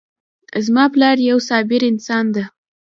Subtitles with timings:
[0.65, 2.43] زما پلار یو صابر انسان ده